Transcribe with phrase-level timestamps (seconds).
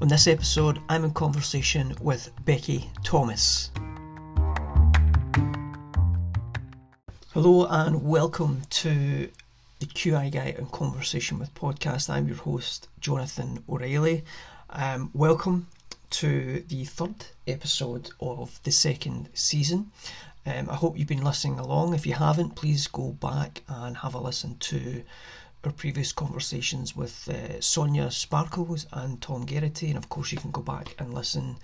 [0.00, 3.72] On this episode, I'm in conversation with Becky Thomas.
[7.34, 9.28] Hello and welcome to
[9.80, 12.08] the QI Guy in Conversation with podcast.
[12.08, 14.22] I'm your host, Jonathan O'Reilly.
[14.70, 15.66] Um, welcome
[16.10, 17.16] to the third
[17.48, 19.90] episode of the second season.
[20.46, 21.94] Um, I hope you've been listening along.
[21.94, 25.02] If you haven't, please go back and have a listen to
[25.64, 29.88] our previous conversations with uh, Sonia Sparkles and Tom Geraghty.
[29.88, 31.56] And of course, you can go back and listen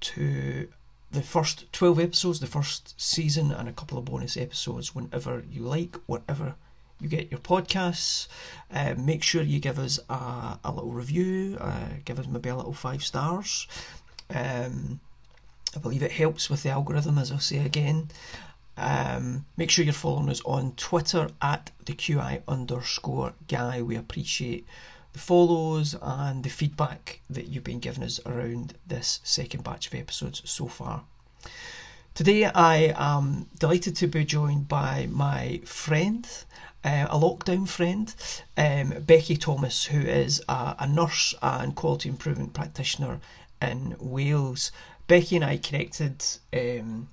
[0.00, 0.68] to
[1.10, 5.62] the first 12 episodes, the first season, and a couple of bonus episodes whenever you
[5.62, 6.54] like, whatever
[7.00, 8.26] you get your podcasts.
[8.70, 12.56] Uh, make sure you give us a, a little review, uh, give us maybe a
[12.56, 13.66] little five stars.
[14.34, 15.00] Um,
[15.74, 18.08] I believe it helps with the algorithm, as I'll say again.
[18.76, 23.80] Um, make sure you're following us on Twitter at the QI underscore guy.
[23.82, 24.66] We appreciate
[25.12, 29.94] the follows and the feedback that you've been giving us around this second batch of
[29.94, 31.04] episodes so far.
[32.14, 36.26] Today, I am delighted to be joined by my friend,
[36.84, 38.14] uh, a lockdown friend,
[38.56, 43.20] um, Becky Thomas, who is a, a nurse and quality improvement practitioner
[43.60, 44.72] in Wales.
[45.06, 46.24] Becky and I connected
[46.54, 47.08] um,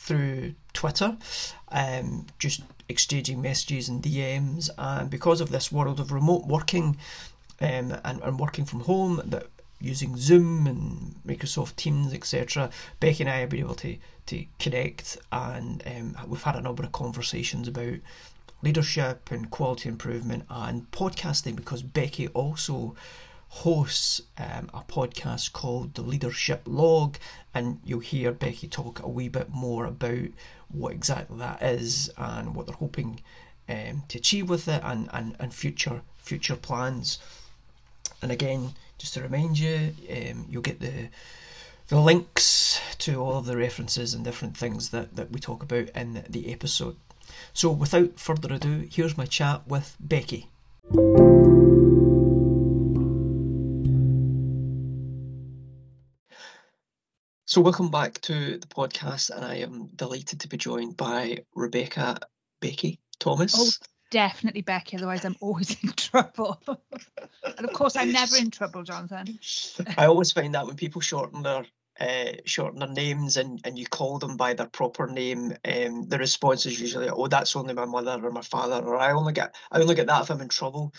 [0.00, 1.16] through Twitter,
[1.68, 4.70] um, just exchanging messages and DMs.
[4.78, 6.96] And because of this world of remote working
[7.60, 9.46] um, and, and working from home, that
[9.78, 15.18] using Zoom and Microsoft Teams, etc., Becky and I have been able to to connect,
[15.32, 17.98] and um, we've had a number of conversations about
[18.62, 22.94] leadership and quality improvement and podcasting because Becky also
[23.50, 27.16] hosts um, a podcast called The Leadership Log,
[27.52, 30.28] and you'll hear Becky talk a wee bit more about
[30.68, 33.20] what exactly that is and what they're hoping
[33.68, 37.18] um, to achieve with it and, and, and future future plans.
[38.22, 41.08] And again, just to remind you, um, you'll get the
[41.88, 45.88] the links to all of the references and different things that, that we talk about
[45.88, 46.96] in the episode.
[47.52, 50.48] So without further ado, here's my chat with Becky.
[57.50, 62.16] So, welcome back to the podcast, and I am delighted to be joined by Rebecca
[62.60, 63.54] Becky Thomas.
[63.58, 66.62] Oh, definitely Becky, otherwise, I'm always in trouble.
[66.68, 69.40] and of course, I'm never in trouble, Jonathan.
[69.98, 71.66] I always find that when people shorten their
[71.98, 76.18] uh, shorten their names and, and you call them by their proper name, um, the
[76.18, 79.56] response is usually, "Oh, that's only my mother or my father," or "I only get
[79.72, 80.94] I only get that if I'm in trouble."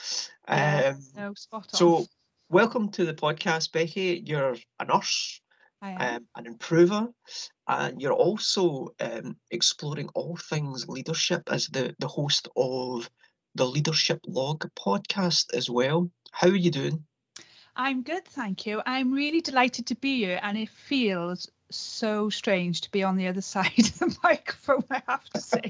[0.50, 1.78] Yeah, um, no, spot on.
[1.78, 2.08] So,
[2.50, 4.22] welcome to the podcast, Becky.
[4.26, 5.40] You're a nurse
[5.82, 7.08] um, an improver,
[7.68, 13.10] and you're also um, exploring all things leadership as the, the host of
[13.56, 16.10] the Leadership Log podcast as well.
[16.32, 17.04] How are you doing?
[17.76, 18.82] I'm good, thank you.
[18.86, 23.28] I'm really delighted to be here, and it feels so strange to be on the
[23.28, 25.62] other side of the microphone, I have to say.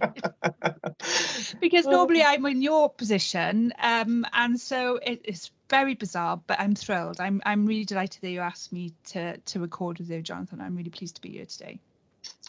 [1.61, 6.75] because normally I'm in your position, um, and so it, it's very bizarre, but I'm
[6.75, 7.19] thrilled.
[7.19, 10.61] I'm I'm really delighted that you asked me to to record with you, Jonathan.
[10.61, 11.79] I'm really pleased to be here today.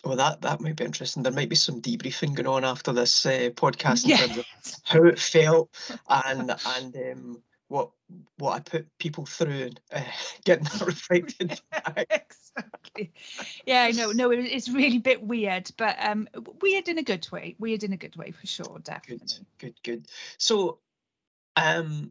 [0.05, 1.23] Well, that that might be interesting.
[1.23, 4.27] There might be some debriefing going on after this uh, podcast in yes.
[4.27, 4.47] terms of
[4.85, 5.71] how it felt
[6.09, 7.91] and and um, what
[8.39, 10.03] what I put people through and uh,
[10.45, 11.61] getting that reflected
[11.97, 13.13] exactly.
[13.65, 16.29] Yeah, I know, no, no, it's really a bit weird, but um,
[16.61, 17.55] weird in a good way.
[17.59, 19.47] Weird in a good way for sure, definitely.
[19.59, 20.07] Good, good, good.
[20.37, 20.81] So,
[21.57, 22.11] um,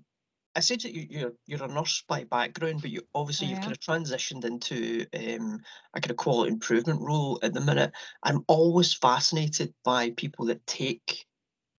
[0.55, 3.71] I said that you, you're you're a nurse by background, but you obviously you've kind
[3.71, 5.59] of transitioned into um,
[5.93, 7.91] a kind of quality improvement role at the minute.
[8.23, 11.25] I'm always fascinated by people that take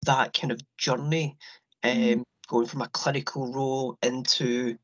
[0.07, 1.37] that kind of journey.
[1.85, 2.13] Mm.
[2.15, 4.77] Um, mm going from a clinical role into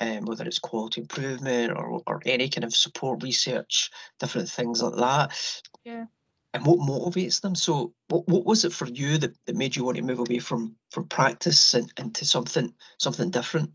[0.00, 3.90] um, whether it's quality improvement or, or any kind of support research,
[4.20, 5.60] different things like that.
[5.84, 6.04] Yeah.
[6.54, 7.56] And what motivates them?
[7.56, 10.38] So, what, what was it for you that, that made you want to move away
[10.38, 13.72] from from practice and into something something different?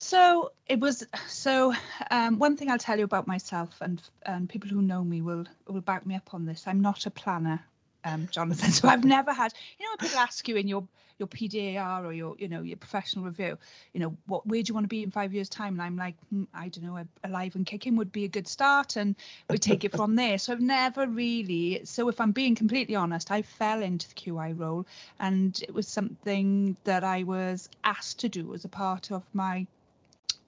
[0.00, 1.72] So it was so
[2.10, 5.46] um, one thing I'll tell you about myself and and people who know me will
[5.66, 6.66] will back me up on this.
[6.66, 7.64] I'm not a planner
[8.04, 8.70] um, Jonathan.
[8.72, 10.86] So I've never had, you know, people ask you in your
[11.18, 13.56] your PDAR or your, you know, your professional review,
[13.92, 15.74] you know, what where do you want to be in five years' time?
[15.74, 18.96] And I'm like, hmm, I don't know, alive and kicking would be a good start,
[18.96, 19.14] and
[19.48, 20.38] we take it from there.
[20.38, 21.82] So I've never really.
[21.84, 24.86] So if I'm being completely honest, I fell into the QI role,
[25.20, 29.66] and it was something that I was asked to do as a part of my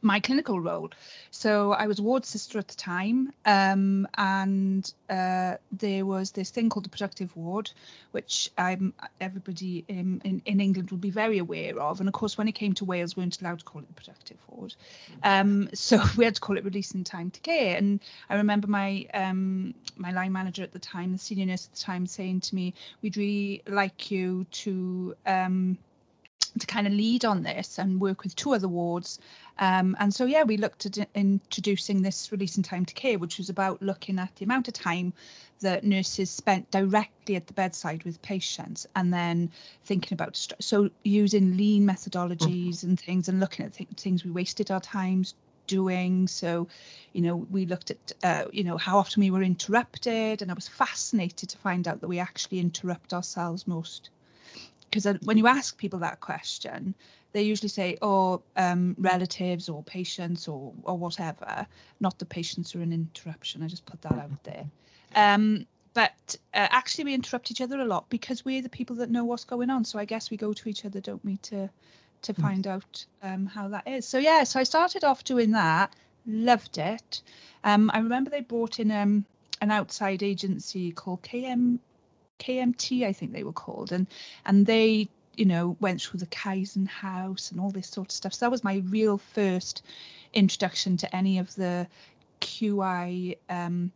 [0.02, 0.90] my clinical role.
[1.30, 6.68] So I was ward sister at the time, um, and uh, there was this thing
[6.68, 7.70] called the productive ward,
[8.12, 12.00] which everybody in, in, in England will be very aware of.
[12.00, 13.94] And of course, when it came to Wales, we weren't allowed to call it the
[13.94, 14.74] productive ward,
[15.22, 17.76] um, so we had to call it releasing time to care.
[17.76, 18.00] And
[18.30, 21.82] I remember my um, my line manager at the time, the senior nurse at the
[21.82, 25.78] time, saying to me, "We'd really like you to." Um,
[26.58, 29.18] to kind of lead on this and work with two other wards.
[29.58, 33.38] Um, and so, yeah, we looked at introducing this release in time to care, which
[33.38, 35.12] was about looking at the amount of time
[35.60, 39.50] that nurses spent directly at the bedside with patients and then
[39.84, 44.70] thinking about, so using lean methodologies and things and looking at th- things we wasted
[44.70, 45.34] our times
[45.66, 46.26] doing.
[46.26, 46.66] So,
[47.12, 50.42] you know, we looked at, uh, you know, how often we were interrupted.
[50.42, 54.10] And I was fascinated to find out that we actually interrupt ourselves most
[54.94, 56.94] because when you ask people that question,
[57.34, 61.66] they usually say, "Oh, um, relatives or patients or or whatever."
[62.00, 63.62] Not the patients are an interruption.
[63.62, 64.64] I just put that out there.
[65.14, 69.10] Um, but uh, actually, we interrupt each other a lot because we're the people that
[69.10, 69.84] know what's going on.
[69.84, 71.68] So I guess we go to each other, don't we, to
[72.22, 72.42] to hmm.
[72.42, 74.06] find out um, how that is.
[74.06, 75.92] So yeah, so I started off doing that.
[76.26, 77.20] Loved it.
[77.64, 79.24] Um, I remember they brought in um,
[79.60, 81.80] an outside agency called KM
[82.38, 84.06] KMT, I think they were called, and
[84.46, 88.34] and they you know went through the Kaizen House and all this sort of stuff.
[88.34, 89.82] So that was my real first
[90.32, 91.86] introduction to any of the
[92.40, 93.92] QI um,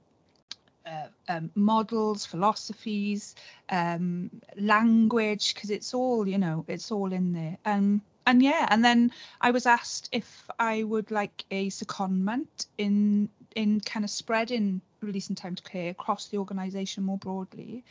[0.86, 3.34] uh, um, models, philosophies,
[3.70, 7.58] um, language, because it's all you know, it's all in there.
[7.64, 13.28] Um, and yeah, and then I was asked if I would like a secondment in
[13.56, 17.84] in kind of spreading releasing time to care across the organisation more broadly.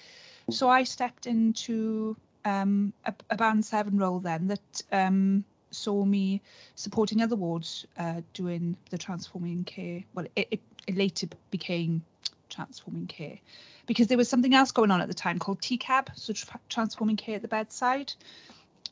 [0.49, 2.15] So I stepped into
[2.47, 6.41] um, a, a, band seven role then that um, saw me
[6.75, 10.03] supporting other wards uh, doing the transforming care.
[10.13, 12.03] Well, it, it, it, later became
[12.49, 13.37] transforming care
[13.85, 17.17] because there was something else going on at the time called TCAB, so tra- transforming
[17.17, 18.13] care at the bedside.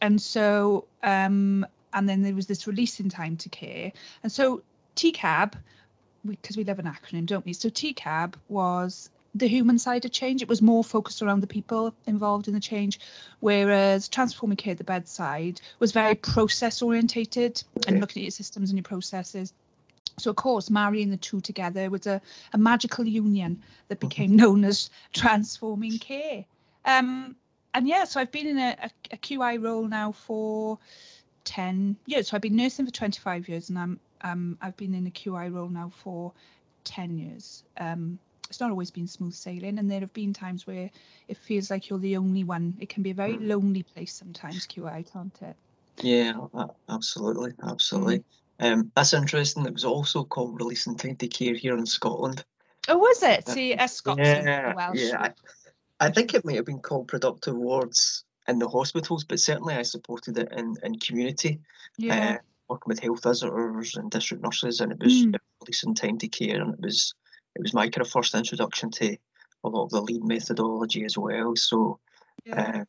[0.02, 3.94] And so, um, and then there was this releasing time to care.
[4.22, 4.64] And so
[4.98, 5.54] TCAB,
[6.26, 7.54] because we, we love an acronym, don't we?
[7.54, 10.42] So TCAB was the human side of change.
[10.42, 13.00] It was more focused around the people involved in the change,
[13.42, 17.92] whereas transforming care at the bedside was very process orientated okay.
[17.92, 19.54] and looking at your systems and your processes.
[20.18, 22.22] So of course, marrying the two together was a,
[22.54, 24.08] a magical union that mm-hmm.
[24.08, 26.46] became known as transforming care.
[26.86, 27.36] Um,
[27.74, 30.80] and yeah, so I've been in a, a, a QI role now for
[31.44, 32.30] 10 years.
[32.30, 35.54] So I've been nursing for 25 years and I'm um, I've been in a QI
[35.54, 36.32] role now for
[36.86, 37.64] 10 years.
[37.78, 38.18] Um,
[38.50, 40.90] it's not always been smooth sailing and there have been times where
[41.28, 43.48] it feels like you're the only one it can be a very mm.
[43.48, 45.56] lonely place sometimes qi can't it
[46.02, 46.34] yeah
[46.90, 48.20] absolutely absolutely
[48.60, 48.72] mm.
[48.72, 52.44] um that's interesting it was also called releasing time to care here in scotland
[52.88, 55.22] oh was it see uh, scotland yeah, welsh yeah
[56.00, 59.76] I, I think it might have been called productive wards in the hospitals but certainly
[59.76, 61.60] i supported it in in community
[61.98, 62.38] yeah uh,
[62.68, 65.36] working with health visitors and district nurses and it was mm.
[65.62, 67.14] releasing time to care and it was
[67.56, 69.18] it was my kind of first introduction to
[69.64, 71.56] a lot of the lean methodology as well.
[71.56, 72.00] So
[72.46, 72.62] yeah.
[72.62, 72.86] Uh,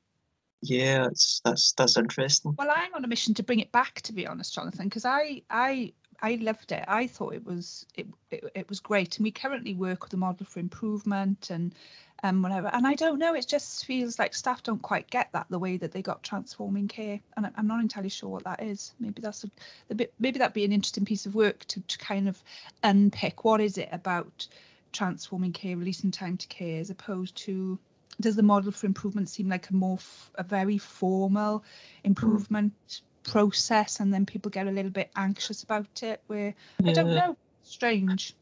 [0.63, 2.55] yeah, it's that's that's interesting.
[2.59, 5.43] Well, I'm on a mission to bring it back, to be honest, Jonathan, because I
[5.51, 5.93] I
[6.23, 6.85] I loved it.
[6.89, 10.17] I thought it was it, it, it was great, and we currently work with a
[10.17, 11.75] model for improvement and
[12.23, 12.71] um whatever.
[12.73, 15.77] And I don't know, it just feels like staff don't quite get that the way
[15.77, 18.93] that they got transforming care, and I'm not entirely sure what that is.
[19.01, 19.51] Maybe that's a,
[19.91, 22.43] a bit maybe that'd be an interesting piece of work to to kind of
[22.83, 24.47] unpick what is it about
[24.93, 27.79] transforming care, releasing time to care, as opposed to
[28.21, 31.63] does the model for improvement seem like a more f- a very formal
[32.03, 33.01] improvement mm.
[33.27, 36.91] Process and then people get a little bit anxious about it where yeah.
[36.91, 38.35] i don't know strange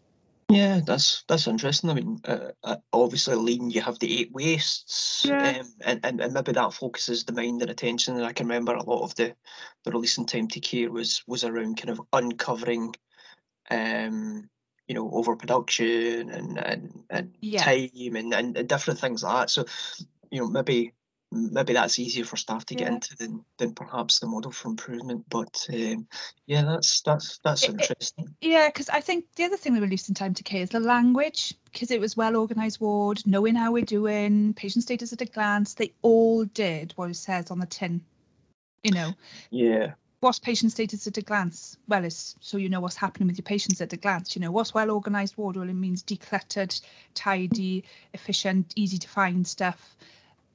[0.50, 5.25] yeah that's that's interesting i mean uh, uh, obviously lean you have the eight wastes
[5.26, 5.61] yeah.
[5.61, 8.75] um, and, and and maybe that focuses the mind and attention and i can remember
[8.75, 9.35] a lot of the
[9.85, 12.95] the releasing time to care was was around kind of uncovering
[13.71, 14.49] um
[14.87, 17.62] you know overproduction and and, and yeah.
[17.62, 19.64] time and, and different things like that so
[20.31, 20.93] you know maybe
[21.31, 22.95] maybe that's easier for staff to get yeah.
[22.95, 26.07] into than than perhaps the model for improvement but um,
[26.47, 29.81] yeah that's that's that's it, interesting it, yeah because i think the other thing we
[29.81, 33.54] released in time to care is the language because it was well organized ward knowing
[33.54, 37.59] how we're doing patient status at a glance they all did what it says on
[37.59, 38.00] the tin
[38.83, 39.12] you know
[39.50, 39.93] yeah
[40.25, 41.76] what's patient status at a glance?
[41.87, 44.35] Well, it's so you know what's happening with your patients at a glance.
[44.35, 45.57] You know, what's well organised ward?
[45.57, 46.81] Well, it means decluttered,
[47.12, 49.97] tidy, efficient, easy to find stuff.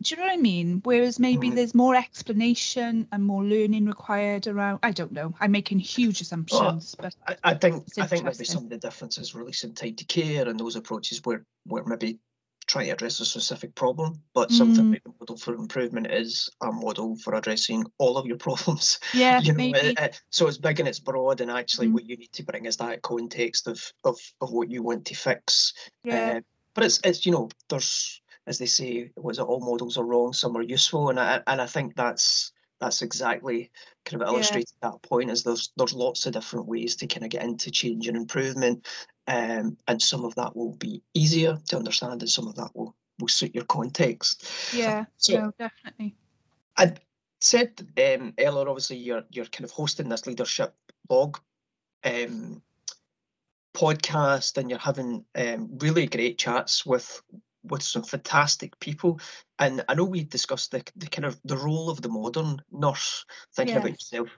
[0.02, 0.82] Do you know what I mean?
[0.84, 1.56] Whereas maybe Mhm.
[1.56, 4.80] there's more explanation and more learning required around.
[4.82, 5.34] I don't know.
[5.40, 9.36] I'm making huge assumptions, but I, I think I think maybe some of the differences
[9.36, 12.20] releasing time to care and those approaches were were maybe
[12.68, 14.92] trying to address a specific problem, but something Mm.
[14.92, 19.00] like the model for improvement is a model for addressing all of your problems.
[19.16, 19.98] yeah, you know, maybe.
[19.98, 21.94] uh, uh, so it's big and it's broad, and actually, Mm.
[21.94, 25.16] what you need to bring is that context of of of what you want to
[25.16, 25.74] fix.
[26.04, 26.42] yeah, Uh,
[26.74, 30.34] but it's it's you know, there's as they say, was it all models are wrong,
[30.34, 33.70] some are useful, and I and I think that's that's exactly
[34.06, 34.34] kind of Yeah.
[34.34, 35.30] illustrated that point.
[35.32, 38.88] Is there's there's lots of different ways to kind of get into change and improvement,
[39.28, 42.96] um, and some of that will be easier to understand, and some of that will
[43.20, 44.48] will suit your context.
[44.74, 45.06] yeah.
[45.18, 46.16] So no, definitely.
[46.78, 46.94] I
[47.42, 50.74] said um, earlier, obviously, you're you're kind of hosting this leadership
[51.10, 51.38] log
[52.04, 52.62] um,
[53.76, 57.22] podcast, and you're having um, really great chats with
[57.64, 59.20] with some fantastic people.
[59.60, 63.26] And I know we discussed the, the kind of the role of the modern nurse,
[63.56, 64.14] thinking about Yes.
[64.14, 64.30] yourself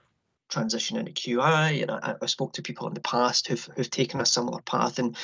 [0.50, 4.20] transitioning to QI, and I, I spoke to people in the past who've who've taken
[4.20, 5.16] a similar path, and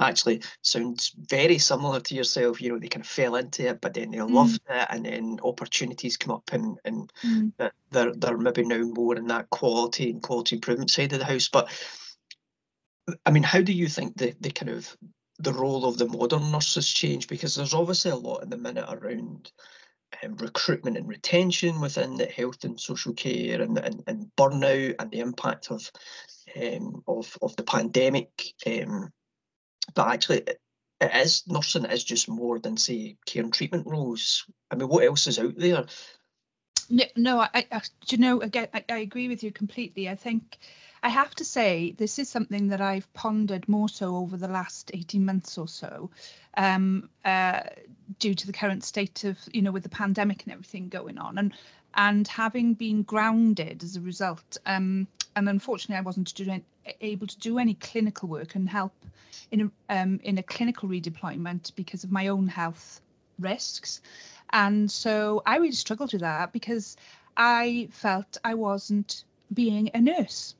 [0.00, 2.60] actually sounds very similar to yourself.
[2.60, 5.38] You know, they kind of fell into it, but then they loved it, and then
[5.42, 7.52] opportunities come up, and and Mm.
[7.58, 11.24] that they're they're maybe now more in that quality and quality improvement side of the
[11.24, 11.48] house.
[11.48, 11.68] But
[13.24, 14.96] I mean, how do you think the the kind of
[15.38, 17.28] the role of the modern nurse has changed?
[17.28, 19.50] Because there's obviously a lot in the minute around
[20.22, 25.10] um, recruitment and retention within the health and social care and, and, and burnout and
[25.10, 25.90] the impact of
[26.60, 28.54] um, of of the pandemic.
[28.66, 29.12] Um,
[29.94, 30.60] but actually, it,
[31.00, 34.46] is nursing is just more than say care and treatment roles.
[34.70, 35.86] I mean, what else is out there?
[36.88, 40.08] No, no I, I, do you know, again, I, I agree with you completely.
[40.08, 40.58] I think
[41.06, 44.90] I have to say this is something that I've pondered more so over the last
[44.92, 46.10] 18 months or so,
[46.56, 47.60] um, uh,
[48.18, 51.38] due to the current state of, you know, with the pandemic and everything going on.
[51.38, 51.52] And
[51.94, 56.34] and having been grounded as a result, um, and unfortunately I wasn't
[57.00, 58.92] able to do any clinical work and help
[59.52, 63.00] in a, um, in a clinical redeployment because of my own health
[63.38, 64.02] risks.
[64.50, 66.96] And so I really struggled with that because
[67.36, 69.22] I felt I wasn't
[69.54, 70.56] being a nurse.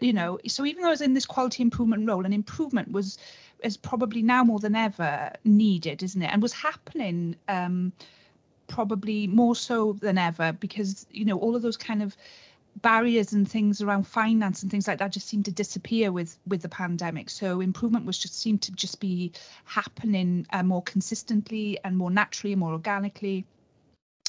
[0.00, 3.18] You know, so even though I was in this quality improvement role, and improvement was
[3.62, 6.30] is probably now more than ever needed, isn't it?
[6.32, 7.92] And was happening um,
[8.66, 12.16] probably more so than ever because you know all of those kind of
[12.82, 16.60] barriers and things around finance and things like that just seemed to disappear with with
[16.62, 19.32] the pandemic so improvement was just seemed to just be
[19.64, 23.46] happening uh, more consistently and more naturally more organically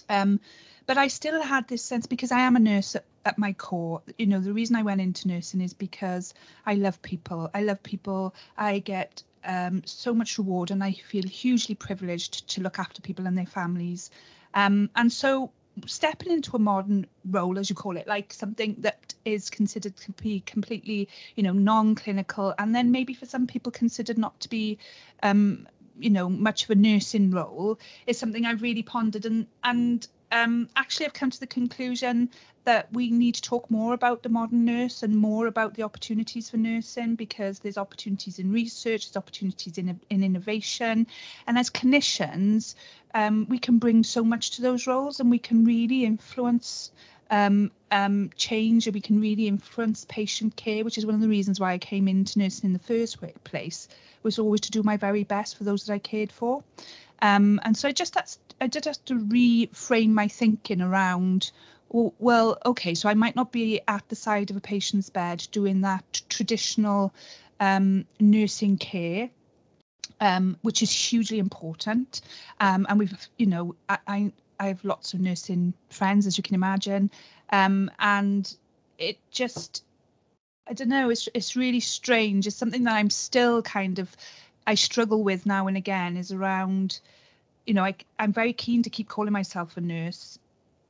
[0.09, 0.39] um
[0.85, 2.95] but i still had this sense because i am a nurse
[3.27, 4.01] at my core.
[4.17, 6.33] You know the reason i went into nursing is because
[6.65, 7.49] i love people.
[7.53, 8.33] I love people.
[8.57, 13.27] I get um, so much reward and i feel hugely privileged to look after people
[13.27, 14.09] and their families.
[14.53, 15.51] Um, and so
[15.85, 20.11] stepping into a modern role as you call it like something that is considered to
[20.13, 24.77] be completely you know non-clinical and then maybe for some people considered not to be
[25.21, 25.67] um
[25.99, 30.67] you know much of a nursing role is something i've really pondered and and um
[30.75, 32.29] actually i've come to the conclusion
[32.67, 36.49] that we need to talk more about the modern nurse and more about the opportunities
[36.49, 41.07] for nursing because there's opportunities in research there's opportunities in, in innovation
[41.47, 42.75] and as clinicians
[43.13, 46.91] um, we can bring so much to those roles and we can really influence
[47.29, 51.29] um, um, change and we can really influence patient care, which is one of the
[51.29, 53.87] reasons why I came into nursing in the first place,
[54.23, 56.63] was always to do my very best for those that I cared for.
[57.21, 61.51] Um, and so I just that's I did have to reframe my thinking around.
[61.89, 65.81] Well, okay, so I might not be at the side of a patient's bed doing
[65.81, 67.13] that traditional
[67.59, 69.29] um, nursing care,
[70.19, 72.21] um, which is hugely important.
[72.59, 76.43] Um, and we've, you know, I, I, I have lots of nursing friends, as you
[76.43, 77.09] can imagine,
[77.51, 78.53] um, and
[78.97, 79.83] it just,
[80.69, 82.47] I don't know, it's it's really strange.
[82.47, 84.15] It's something that I'm still kind of,
[84.65, 86.17] I struggle with now and again.
[86.17, 86.99] Is around,
[87.65, 90.37] you know, I, I'm very keen to keep calling myself a nurse,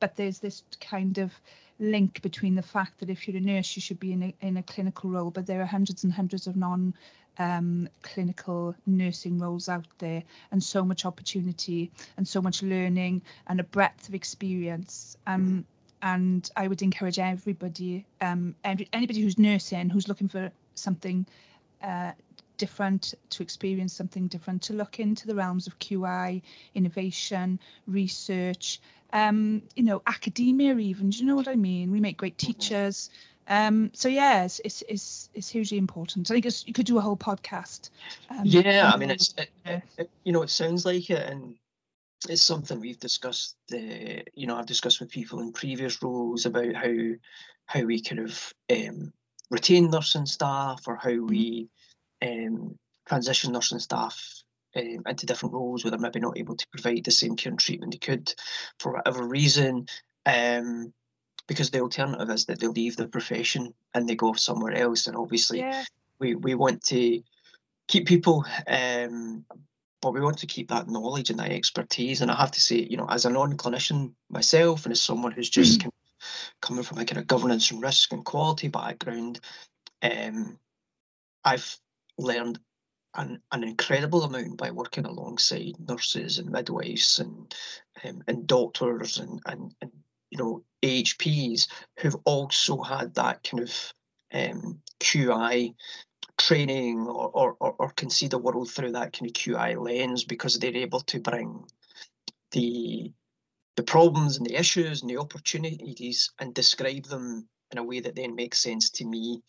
[0.00, 1.32] but there's this kind of
[1.78, 4.56] link between the fact that if you're a nurse, you should be in a, in
[4.56, 6.94] a clinical role, but there are hundreds and hundreds of non
[7.38, 13.60] um, clinical nursing roles out there, and so much opportunity, and so much learning, and
[13.60, 15.16] a breadth of experience.
[15.26, 15.64] Um,
[16.02, 21.26] and I would encourage everybody, um, every, anybody who's nursing, who's looking for something
[21.82, 22.12] uh,
[22.58, 26.42] different, to experience something different, to look into the realms of QI,
[26.74, 28.80] innovation, research,
[29.12, 31.10] um, you know, academia even.
[31.10, 31.90] Do you know what I mean?
[31.90, 33.10] We make great teachers.
[33.48, 36.30] Um, so yeah, it's, it's it's it's hugely important.
[36.30, 37.88] I think it's, you could do a whole podcast.
[38.30, 41.54] Um, Yeah, I mean, it's it, it, it, you know, it sounds like it, and
[42.28, 43.56] it's something we've discussed.
[43.72, 46.92] Uh, you know, I've discussed with people in previous roles about how
[47.64, 49.12] how we kind of um,
[49.50, 51.70] retain nursing staff or how we
[52.22, 54.42] um, transition nursing staff
[54.76, 57.58] um, into different roles where they're maybe not able to provide the same care and
[57.58, 58.32] treatment they could
[58.78, 59.86] for whatever reason.
[60.26, 60.92] Um,
[61.46, 65.06] because the alternative is that they leave the profession and they go somewhere else.
[65.06, 65.82] And obviously, Yeah.
[66.20, 67.22] we, we want to
[67.88, 69.46] keep people, um,
[70.02, 72.20] but we want to keep that knowledge and that expertise.
[72.20, 75.48] And I have to say, you know, as a non-clinician myself, and as someone who's
[75.48, 76.28] just kind of
[76.60, 79.40] coming from a kind of governance and risk and quality background,
[80.02, 80.58] um,
[81.44, 81.78] I've
[82.18, 82.58] learned
[83.14, 87.54] an, an incredible amount by working alongside nurses and midwives and
[88.04, 89.90] um, and doctors and, and and
[90.30, 93.92] you know AHPs who've also had that kind of
[94.32, 95.74] um, QI
[96.36, 100.24] training or, or, or, or can see the world through that kind of QI lens
[100.24, 101.64] because they're able to bring
[102.52, 103.12] the
[103.76, 108.16] the problems and the issues and the opportunities and describe them in a way that
[108.16, 109.40] then makes sense to me.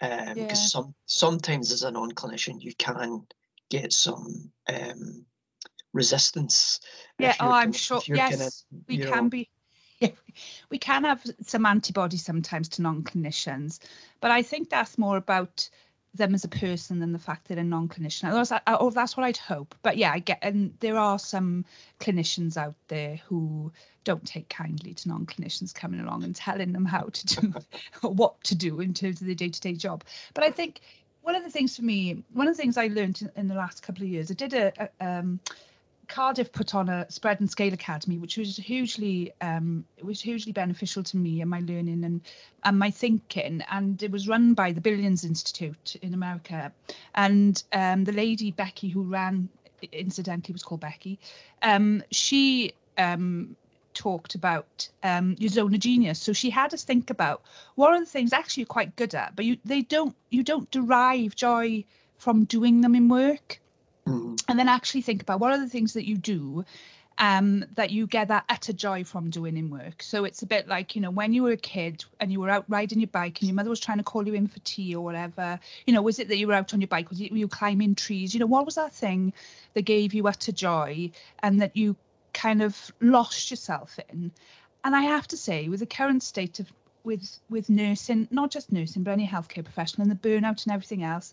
[0.00, 0.34] Um, Yeah.
[0.34, 3.26] because some sometimes as a non-clinician you can
[3.70, 5.24] get some um,
[5.92, 6.80] resistance.
[7.18, 7.98] Yeah, oh, I'm sure.
[7.98, 9.48] if you're kind of, Yes, we you can know- be.
[10.00, 10.10] Yeah,
[10.70, 13.78] we can have some antibodies sometimes to non-clinicians,
[14.20, 15.70] but I think that's more about
[16.14, 18.30] them as a person than the fact that they're non-clinician.
[18.30, 19.74] Or that's, or that's what I'd hope.
[19.82, 21.64] But yeah, I get, and there are some
[22.00, 23.72] clinicians out there who
[24.04, 27.54] don't take kindly to non-clinicians coming along and telling them how to do
[28.08, 30.04] what to do in terms of their day-to-day job.
[30.34, 30.80] But I think
[31.22, 33.54] one of the things for me, one of the things I learned in, in the
[33.54, 35.40] last couple of years, I did a, a um,
[36.08, 41.02] Cardiff put on a spread and scale academy, which was hugely um, was hugely beneficial
[41.02, 42.20] to me and my learning and
[42.62, 43.62] and my thinking.
[43.70, 46.72] And it was run by the Billions Institute in America,
[47.14, 49.48] and um, the lady Becky who ran,
[49.92, 51.18] incidentally, was called Becky.
[51.62, 53.56] Um, she um,
[53.94, 56.18] talked about um, your zone of genius.
[56.20, 57.42] So she had us think about
[57.76, 60.70] what are the things actually you're quite good at, but you they don't you don't
[60.70, 61.84] derive joy
[62.18, 63.60] from doing them in work
[64.06, 64.42] Mhm.
[64.48, 66.64] and then actually think about what are the things that you do
[67.18, 70.02] um, that you get that utter joy from doing in work.
[70.02, 72.50] So it's a bit like, you know, when you were a kid and you were
[72.50, 74.94] out riding your bike and your mother was trying to call you in for tea
[74.94, 77.10] or whatever, you know, was it that you were out on your bike?
[77.10, 78.34] Was it were you climbing trees?
[78.34, 79.32] You know, what was that thing
[79.74, 81.10] that gave you utter joy
[81.42, 81.96] and that you
[82.32, 84.32] kind of lost yourself in?
[84.82, 86.72] And I have to say, with the current state of
[87.04, 91.04] with with nursing, not just nursing, but any healthcare professional and the burnout and everything
[91.04, 91.32] else,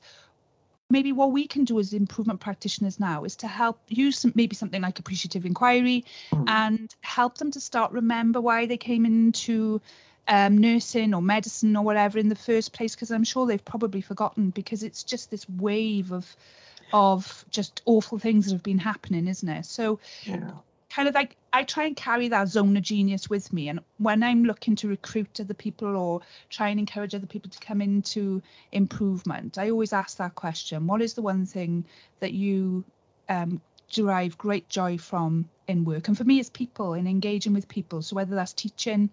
[0.92, 4.56] maybe what we can do as improvement practitioners now is to help use some, maybe
[4.56, 6.50] something like appreciative inquiry Mhm.
[6.50, 9.82] and help them to start remember why they came into
[10.28, 14.02] um, nursing or medicine or whatever in the first place because i'm sure they've probably
[14.02, 16.36] forgotten because it's just this wave of
[16.94, 20.52] of just awful things that have been happening isn't it so yeah.
[20.94, 23.70] Kind of like I try and carry that zone of genius with me.
[23.70, 27.60] And when I'm looking to recruit other people or try and encourage other people to
[27.60, 31.86] come into improvement, I always ask that question What is the one thing
[32.20, 32.84] that you
[33.30, 36.10] um, derive great joy from in work?
[36.10, 38.02] And for me, it's people and engaging with people.
[38.02, 39.10] So whether that's teaching,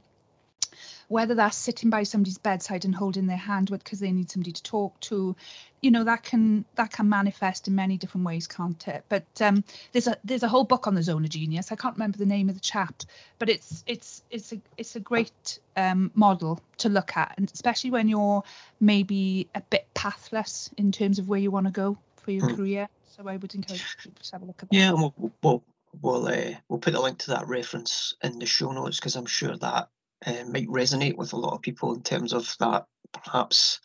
[1.09, 4.53] whether that's sitting by somebody's bedside and holding their hand with because they need somebody
[4.53, 5.35] to talk to
[5.81, 9.05] you know that can that can manifest in many different ways can't it?
[9.09, 11.71] But um there's a there's a whole book on the zone of genius.
[11.73, 13.03] I can't remember the name of the chap
[13.39, 17.91] but it's it's it's a it's a great um model to look at and especially
[17.91, 18.43] when you're
[18.81, 22.57] maybe a bit pathless in terms of where you want to go for your Mm.
[22.57, 22.89] career.
[23.17, 24.77] So i would encourage people to have a look at that.
[24.77, 25.65] Yeah, and we'll we'll
[26.03, 29.27] we'll, uh, we'll put a link to that reference in the show notes because I'm
[29.27, 29.89] sure that
[30.27, 33.81] uh, might resonate with a lot of people in terms of that perhaps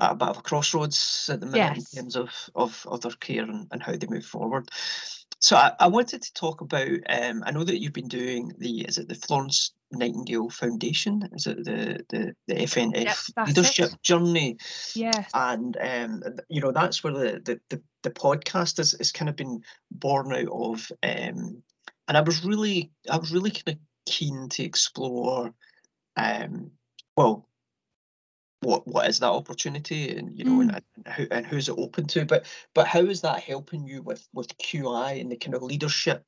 [0.00, 1.92] at a bit of a crossroads at the minute Yes.
[1.94, 4.68] in terms of, of, of their care and, and how they move forward.
[5.38, 8.80] So I, I wanted to talk about um, I know that you've been doing the
[8.82, 11.28] is it the Florence Nightingale Foundation?
[11.34, 14.02] Is it the the, the FNF Yep, leadership it.
[14.02, 14.56] journey?
[14.94, 19.28] yes and um, you know that's where the the, the, the podcast is, is kind
[19.28, 21.62] of been born out of um,
[22.08, 25.52] and i was really i was really kind of keen to explore
[26.16, 26.70] um,
[27.16, 27.48] well
[28.64, 30.16] what what is that opportunity?
[30.16, 32.24] And you know and, and, who, and who's it open to?
[32.24, 36.24] But but how is that helping you with with qi and the kind of leadership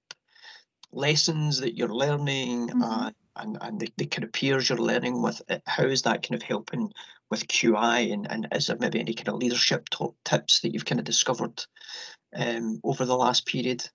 [0.93, 2.83] lessons that you're learning Mhm.
[2.83, 6.23] uh, and and the, the kind of peers you're learning with uh, how is that
[6.23, 6.93] kind of helping
[7.31, 9.89] with qi and, and is there maybe any kind of leadership
[10.25, 11.65] tips that you've kind of discovered
[12.35, 13.89] um, over the last period?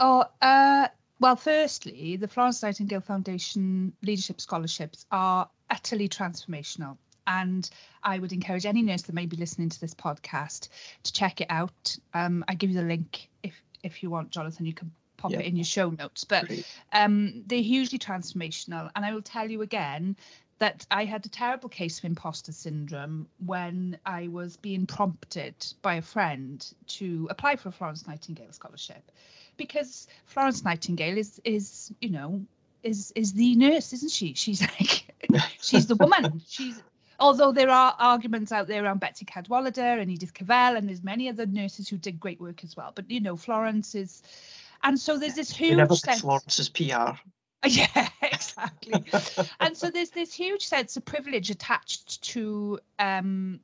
[0.00, 0.88] Oh, uh,
[1.20, 6.96] well, firstly, the Florence Nightingale Foundation Leadership Scholarships are utterly transformational.
[7.26, 7.68] And
[8.02, 10.68] I would encourage any nurse that may be listening to this podcast
[11.02, 11.96] to check it out.
[12.14, 14.64] Um, I give you the link if if you want, Jonathan.
[14.64, 15.40] You can pop Yeah.
[15.40, 16.24] it in your show notes.
[16.24, 16.50] But
[16.92, 18.90] um, they're hugely transformational.
[18.96, 20.16] And I will tell you again
[20.58, 25.96] that I had a terrible case of imposter syndrome when I was being prompted by
[25.96, 29.12] a friend to apply for a Florence Nightingale scholarship,
[29.58, 32.40] because Florence Nightingale is is you know
[32.82, 34.32] is is the nurse, isn't she?
[34.32, 35.14] She's like
[35.60, 36.40] she's the woman.
[36.48, 36.82] She's
[37.20, 41.28] although there are arguments out there around Betsi Cadwaladr and Edith Cavell, and there's many
[41.28, 42.92] other nurses who did great work as well.
[42.94, 44.22] But you know, Florence is,
[44.82, 46.20] and so there's this We never huge sense.
[46.20, 47.12] Florence's PR.
[47.66, 49.04] Yeah, exactly.
[49.60, 52.78] and so there's this huge sense of privilege attached to.
[53.00, 53.58] Um,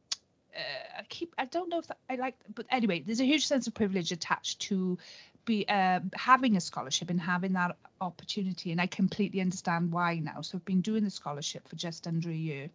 [0.53, 1.33] uh, I keep.
[1.39, 4.11] I don't know if that, I like, but anyway, there's a huge sense of privilege
[4.11, 4.99] attached to
[5.45, 10.41] be uh, having a scholarship and having that opportunity, and I completely understand why now.
[10.41, 12.71] So I've been doing the scholarship for just under a year.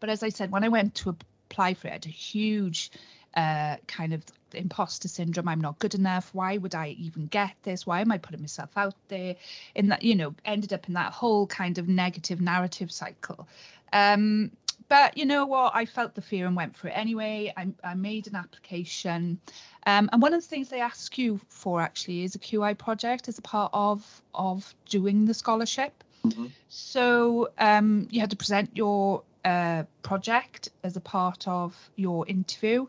[0.00, 2.90] But as I said, when I went to apply for it, I had a huge
[3.34, 5.48] uh, kind of imposter syndrome.
[5.48, 6.30] I'm not good enough.
[6.32, 7.86] Why would I even get this?
[7.86, 9.36] Why am I putting myself out there?
[9.74, 13.48] In that, you know, ended up in that whole kind of negative narrative cycle.
[13.92, 14.50] Um,
[14.88, 15.74] but you know what?
[15.74, 17.52] I felt the fear and went for it anyway.
[17.56, 19.40] I, I made an application.
[19.86, 23.28] Um, and one of the things they ask you for actually is a QI project
[23.28, 26.04] as a part of of doing the scholarship.
[26.24, 26.50] Mhm.
[26.68, 32.86] So um, you had to present your uh, project as a part of your interview.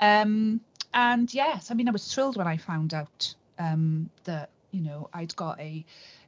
[0.00, 0.60] Um,
[0.92, 5.08] and yes, I mean, I was thrilled when I found out um, that you know
[5.12, 5.84] I'd got a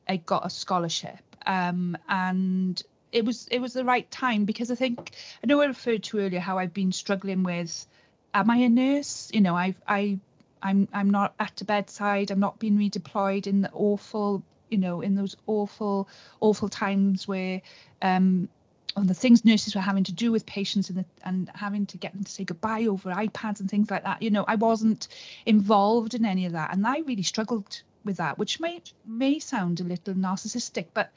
[0.08, 2.82] I got a scholarship, um, and
[3.16, 6.18] it was it was the right time because I think I know I referred to
[6.18, 7.86] earlier how I've been struggling with,
[8.34, 9.30] am I a nurse?
[9.32, 10.18] You know, I've I
[10.62, 12.30] I'm I'm not at the bedside.
[12.30, 16.08] I'm not being redeployed in the awful you know in those awful
[16.40, 17.62] awful times where
[18.02, 18.48] um
[18.96, 21.96] on the things nurses were having to do with patients and the, and having to
[21.96, 24.22] get them to say goodbye over iPads and things like that.
[24.22, 25.08] You know, I wasn't
[25.46, 29.80] involved in any of that, and I really struggled with that, which may may sound
[29.80, 31.10] a little narcissistic, but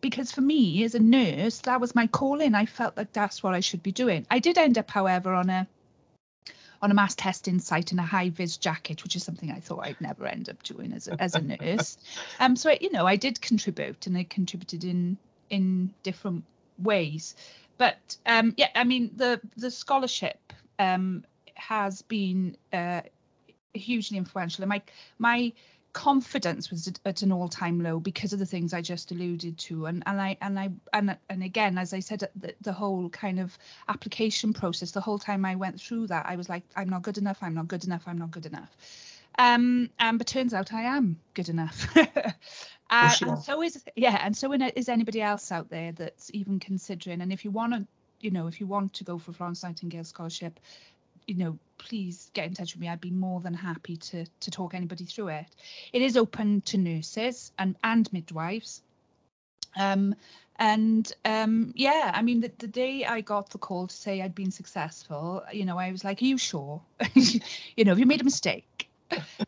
[0.00, 2.54] because for me as a nurse, that was my calling.
[2.54, 4.26] I felt like that's what I should be doing.
[4.30, 5.66] I did end up, however, on a
[6.82, 9.86] on a mass testing site in a high vis jacket, which is something I thought
[9.86, 11.98] I'd never end up doing as a, as a nurse.
[12.40, 15.16] Um, so I, you know, I did contribute, and I contributed in
[15.50, 16.44] in different
[16.78, 17.34] ways.
[17.78, 23.02] But um, yeah, I mean, the the scholarship um, has been uh,
[23.72, 24.82] hugely influential, and my
[25.18, 25.52] my
[25.96, 30.02] confidence was at, an all-time low because of the things I just alluded to, and
[30.04, 33.56] and I and I and and again, as I said, the, the whole kind of
[33.88, 37.16] application process, the whole time I went through that, I was like, I'm not good
[37.16, 38.76] enough, I'm not good enough, I'm not good enough.
[39.38, 41.86] Um, um, but turns out I am good enough.
[42.88, 46.60] Uh, you and so is yeah, and so is anybody else out there that's even
[46.60, 47.20] considering.
[47.20, 47.84] And if you want to,
[48.20, 50.60] you know, if you want to go for Florence Nightingale scholarship,
[51.26, 52.88] you know, please get in touch with me.
[52.88, 55.46] I'd be more than happy to to talk anybody through it.
[55.92, 58.82] It is open to nurses and and midwives.
[59.76, 60.14] Um,
[60.58, 64.34] and um, yeah, I mean, the, the day I got the call to say I'd
[64.34, 66.80] been successful, you know, I was like, "Are you sure?
[67.14, 68.85] you know, have you made a mistake?"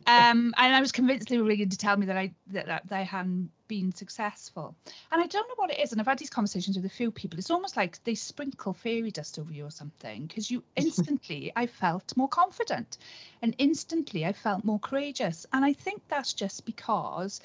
[0.06, 2.88] Um, and I was convinced they were ringing to tell me that I that, that
[2.88, 4.74] they hadn't been successful.
[5.12, 5.92] And I don't know what it is.
[5.92, 7.38] And I've had these conversations with a few people.
[7.38, 11.66] It's almost like they sprinkle fairy dust over you or something, because you instantly I
[11.66, 12.98] felt more confident,
[13.42, 15.46] and instantly I felt more courageous.
[15.52, 17.40] And I think that's just because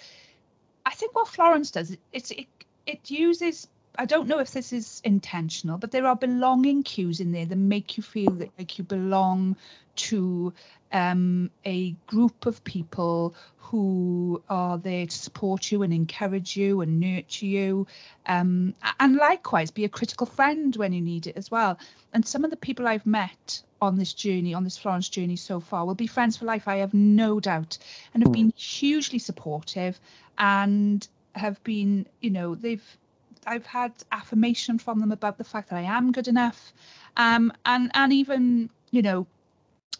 [0.86, 2.48] I think what Florence does, it- it's it
[2.86, 3.68] it uses.
[3.98, 7.56] I don't know if this is intentional, but there are belonging cues in there that
[7.56, 9.56] make you feel that like you belong
[9.96, 10.54] to
[10.92, 17.00] um, a group of people who are there to support you and encourage you and
[17.00, 17.88] nurture you,
[18.28, 21.80] um, and likewise be a critical friend when you need it as well.
[22.14, 25.60] And some of the people I've met on this journey, on this Florence journey so
[25.60, 26.68] far, will be friends for life.
[26.68, 27.80] I have no doubt,
[28.14, 30.00] and have been hugely supportive,
[30.38, 32.98] and have been, you know, they've
[33.46, 36.74] I've had affirmation from them about the fact that I am good enough,
[37.18, 39.26] um, and and even you know,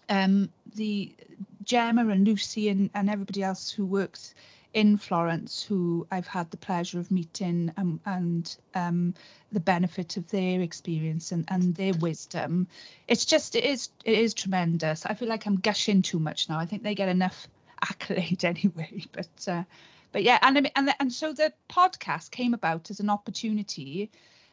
[0.10, 1.14] um, the
[1.64, 4.34] Gemma and Lucy and, and everybody else who works
[4.74, 9.14] in Florence, who I've had the pleasure of meeting, um, and um,
[9.52, 12.68] the benefit of their experience and, and their wisdom.
[13.08, 15.06] It's just it is it is tremendous.
[15.06, 16.58] I feel like I'm gushing too much now.
[16.58, 17.48] I think they get enough
[17.82, 19.48] accolade anyway, but.
[19.48, 19.64] Uh,
[20.12, 24.12] but yeah, and and and so the podcast came about as an opportunity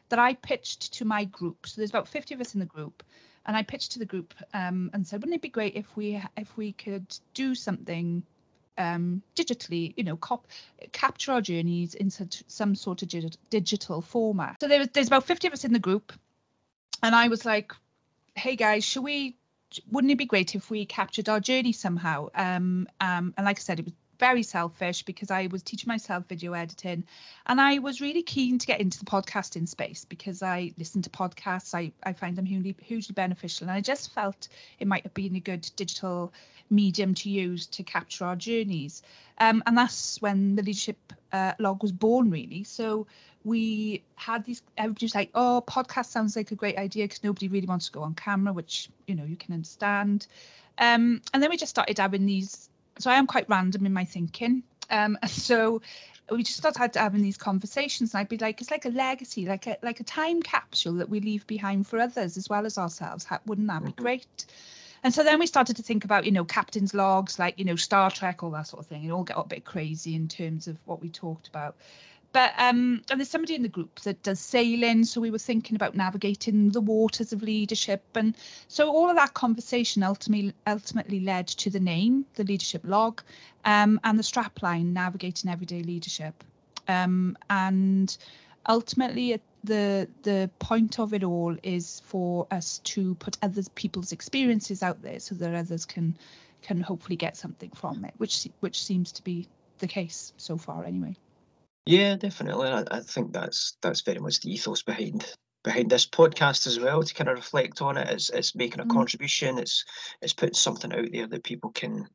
[0.09, 1.67] that I pitched to my group.
[1.67, 3.03] So there's about 50 of us in the group,
[3.47, 6.23] and I pitched to the group um, and said, wouldn't it be great if we
[6.37, 8.23] if we could do something
[8.79, 10.47] um, digitally, you know, cop-
[10.93, 14.57] capture our journeys in such, some sort of digi- digital format.
[14.61, 16.13] So there was, there's about 50 of us in the group,
[17.03, 17.73] and I was like,
[18.35, 19.37] hey guys, should we?
[19.93, 22.29] Wouldn't it be great if we captured our journey somehow?
[22.35, 26.27] Um, um, and like I said, it was very selfish because I was teaching myself
[26.29, 27.05] video editing
[27.47, 31.11] and I was really keen to get into the podcasting space because I listen to
[31.11, 31.75] podcasts.
[31.75, 33.67] I, I find them hugely, hugely beneficial.
[33.67, 36.33] And I just felt it might have been a good digital
[36.69, 39.03] medium to use to capture our journeys.
[39.39, 40.99] Um, and that's when the leadership
[41.33, 42.63] uh, log was born, really.
[42.65, 43.07] So
[43.43, 47.67] we had these everybody's like oh podcast sounds like a great idea because nobody really
[47.67, 50.27] wants to go on camera which you know you can understand
[50.77, 52.70] um, and then we just started having these
[53.01, 54.63] so i am quite random in my thinking.
[54.91, 55.83] Um, so
[56.31, 59.67] we just started having these conversations and i'd be like it's like a legacy like
[59.67, 63.27] a like a time capsule that we leave behind for others as well as ourselves.
[63.47, 64.03] Wouldn't that be mm-hmm.
[64.03, 64.47] great?
[65.03, 67.77] And so then we started to think about you know captain's logs like you know
[67.77, 69.05] star trek all that sort of thing.
[69.05, 71.77] It all got a bit crazy in terms of what we talked about
[72.33, 75.77] but um, and there's somebody in the group that does sailing, so we were thinking
[75.77, 78.37] about navigating the waters of leadership, and
[78.69, 83.23] so all of that conversation ultimately ultimately led to the name, the leadership log,
[83.65, 86.45] um, and the strapline, navigating everyday leadership,
[86.89, 88.17] um, and
[88.69, 94.83] ultimately the the point of it all is for us to put other people's experiences
[94.83, 96.17] out there so that others can
[96.63, 100.85] can hopefully get something from it, which which seems to be the case so far
[100.85, 101.17] anyway.
[101.87, 102.69] Yeah, definitely.
[102.69, 105.27] I, I think that's that's very much the ethos behind
[105.63, 108.09] behind this podcast as well to kind of reflect on it.
[108.09, 108.91] It's it's making a mm.
[108.91, 109.59] contribution.
[109.59, 109.85] It's
[110.21, 112.07] it's putting something out there that people can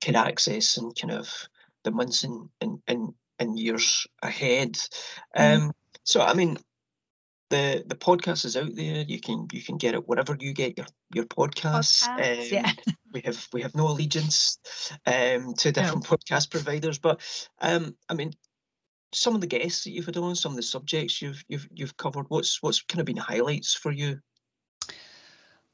[0.00, 1.48] can access and kind of
[1.84, 4.78] the months and and and, and years ahead.
[5.36, 5.64] Mm.
[5.64, 5.72] Um
[6.04, 6.58] so I mean
[7.50, 9.04] the the podcast is out there.
[9.06, 12.06] You can you can get it wherever you get your your podcasts.
[12.06, 12.72] podcasts um, yeah.
[13.12, 14.58] we have we have no allegiance
[15.06, 16.16] um, to different no.
[16.16, 17.20] podcast providers, but
[17.60, 18.32] um, I mean
[19.14, 21.96] some of the guests that you've had on, some of the subjects you've you've you've
[21.96, 22.26] covered.
[22.28, 24.20] What's what's kind of been highlights for you?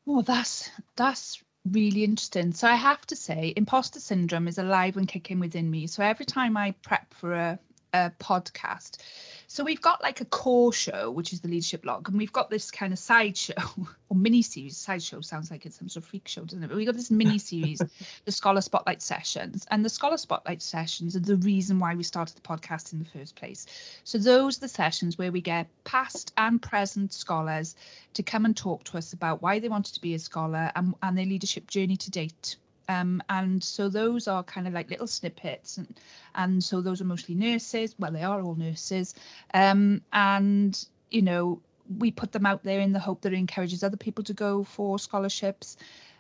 [0.07, 2.53] Oh, that's that's really interesting.
[2.53, 5.87] So I have to say, imposter syndrome is alive and kicking within me.
[5.87, 7.59] So every time I prep for a
[7.92, 8.98] a podcast.
[9.46, 12.50] So we've got like a core show, which is the leadership log, and we've got
[12.50, 13.55] this kind of side show
[14.09, 14.76] or mini series.
[14.76, 16.68] Side show sounds like it's some sort of freak show, doesn't it?
[16.68, 17.83] But we've got this mini series,
[18.24, 22.37] the Scholar Spotlight sessions, and the Scholar Spotlight sessions are the reason why we started
[22.37, 23.66] the podcast in the first place.
[24.05, 27.74] So those are the sessions where we get past and present scholars
[28.14, 30.94] to come and talk to us about why they wanted to be a scholar and,
[31.03, 32.57] and their leadership journey to date.
[32.90, 35.87] Um, and so those are kind of like little snippets and
[36.35, 37.94] and so those are mostly nurses.
[37.98, 39.14] Well they are all nurses.
[39.55, 40.72] Um, and
[41.11, 41.61] you know
[41.98, 44.64] we put them out there in the hope that it encourages other people to go
[44.64, 45.76] for scholarships.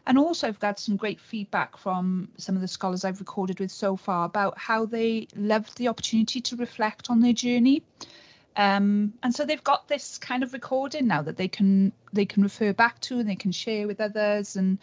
[0.06, 3.70] And also i've got some great feedback from some of the scholars i've recorded with
[3.70, 7.82] so far about how they loved the opportunity to reflect on their journey.
[8.56, 12.42] Um, and so they've got this kind of recording now that they can they can
[12.44, 14.56] refer back to and they can share with others.
[14.56, 14.78] And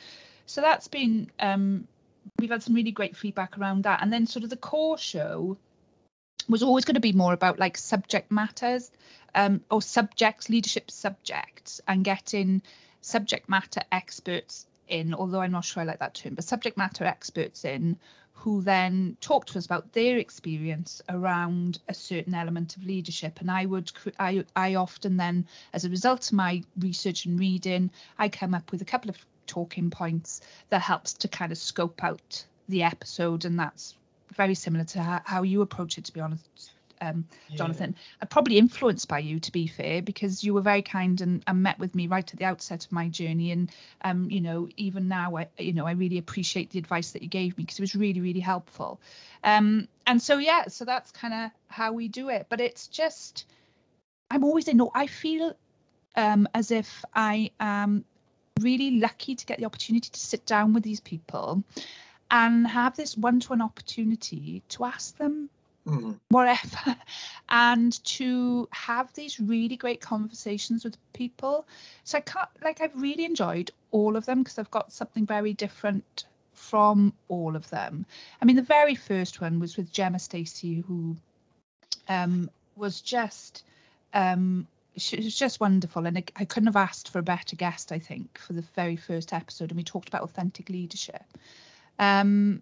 [0.47, 1.87] so that's been um,
[2.39, 4.01] we've had some really great feedback around that.
[4.01, 5.57] And then sort of the core show
[6.49, 8.91] was always going to be more about like subject matters
[9.35, 12.61] um, or subjects, leadership subjects, and getting
[13.01, 17.03] subject matter experts in, although I'm not sure I like that term, but subject matter
[17.03, 17.97] experts in
[18.31, 23.41] who then talk to us about their experience around a certain element of leadership.
[23.41, 27.89] And I would, I, I often then, as a result of my research and reading,
[28.17, 32.03] I come up with a couple of talking points that helps to kind of scope
[32.03, 33.95] out the episode and that's
[34.35, 37.57] very similar to how, how you approach it to be honest um, yeah.
[37.57, 37.95] Jonathan.
[38.21, 41.63] Uh, probably influenced by you, to be fair, because you were very kind and, and
[41.63, 43.51] met with me right at the outset of my journey.
[43.51, 47.21] And um, you know, even now, I you know, I really appreciate the advice that
[47.21, 48.99] you gave me because it was really, really helpful.
[49.43, 52.47] Um, and so yeah, so that's kind of how we do it.
[52.49, 53.45] But it's just,
[54.31, 54.77] I'm always in.
[54.77, 55.53] No i feel
[56.15, 58.03] um, as if I am
[58.61, 61.63] really lucky to get the opportunity to sit down with these people
[62.29, 65.49] and have this one-to-one opportunity to ask them
[65.87, 66.11] mm-hmm.
[66.29, 66.95] whatever
[67.49, 71.65] and to have these really great conversations with people
[72.03, 75.53] so i can't like i've really enjoyed all of them because i've got something very
[75.53, 78.05] different from all of them
[78.41, 81.15] i mean the very first one was with gemma stacey who
[82.09, 83.63] um, was just
[84.13, 87.99] um, she was just wonderful and I, couldn't have asked for a better guest i
[87.99, 91.23] think for the very first episode and we talked about authentic leadership.
[91.99, 92.61] Um,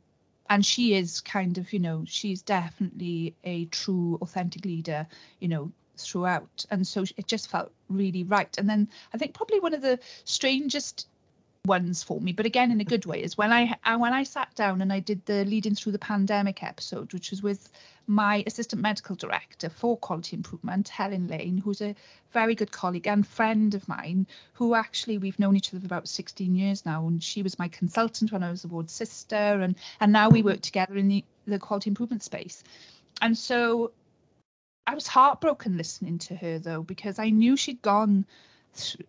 [0.49, 5.07] and she is kind of you know she's definitely a true authentic leader
[5.39, 8.57] you know throughout and so it just felt really right.
[8.57, 11.07] And then i think probably one of the strangest
[11.65, 14.53] ones for me but again in a good way is when i when i sat
[14.55, 17.69] down and i did the leading through the pandemic episode which was with
[18.07, 21.95] my assistant medical director for quality improvement, Helen Lane, who's a
[22.31, 26.07] very good colleague and friend of mine, who actually we've known each other for about
[26.07, 27.07] 16 years now.
[27.07, 30.43] And she was my consultant when I was a ward sister, and and now we
[30.43, 32.63] work together in the the quality improvement space.
[33.21, 33.91] And so
[34.87, 38.25] I was heartbroken listening to her though because I knew she'd gone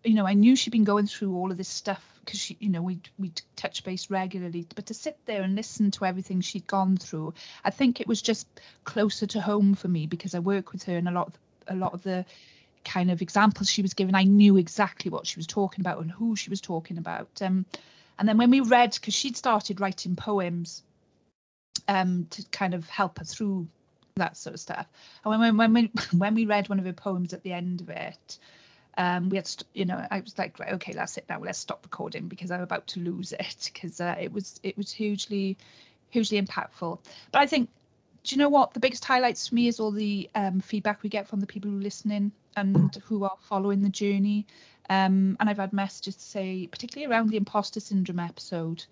[0.03, 2.69] you know, I knew she'd been going through all of this stuff because she, you
[2.69, 4.65] know, we we touch base regularly.
[4.75, 8.21] But to sit there and listen to everything she'd gone through, I think it was
[8.21, 8.47] just
[8.83, 11.33] closer to home for me because I work with her and a lot of
[11.69, 12.25] a lot of the
[12.87, 16.09] kind of examples she was given, I knew exactly what she was talking about and
[16.09, 17.29] who she was talking about.
[17.41, 17.65] Um,
[18.17, 20.83] and then when we read, because she'd started writing poems
[21.87, 23.67] um, to kind of help her through
[24.15, 24.87] that sort of stuff.
[25.23, 27.89] And when, when, we when we read one of her poems at the end of
[27.89, 28.39] it,
[28.97, 31.39] um, we had, you know, I was like, right, okay, that's it now.
[31.39, 34.91] Let's stop recording because I'm about to lose it because uh, it was it was
[34.91, 35.57] hugely,
[36.09, 36.99] hugely impactful.
[37.31, 37.69] But I think,
[38.23, 38.73] do you know what?
[38.73, 41.69] The biggest highlights for me is all the um, feedback we get from the people
[41.69, 44.47] who are listening and who are following the journey.
[44.89, 48.83] Um, and I've had messages to say, particularly around the imposter syndrome episode.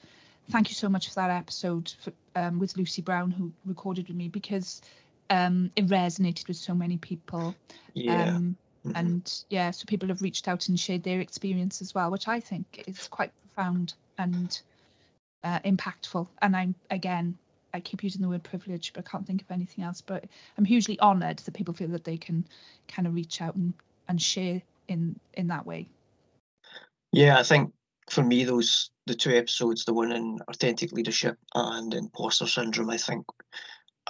[0.51, 4.17] Thank you so much for that episode for, um, with Lucy Brown, who recorded with
[4.17, 4.81] me, because
[5.31, 7.55] um, it resonated with so many people.
[7.95, 8.35] Yeah.
[8.35, 8.97] Um, Mm-hmm.
[8.97, 12.39] And yeah, so people have reached out and shared their experience as well, which I
[12.39, 14.59] think is quite profound and
[15.43, 16.27] uh, impactful.
[16.41, 17.37] And I'm again,
[17.73, 20.01] I keep using the word privilege, but I can't think of anything else.
[20.01, 20.25] But
[20.57, 22.45] I'm hugely honoured that people feel that they can
[22.87, 23.73] kind of reach out and,
[24.07, 25.87] and share in in that way.
[27.11, 27.73] Yeah, I think
[28.09, 32.97] for me, those the two episodes, the one in authentic leadership and imposter syndrome, I
[32.97, 33.25] think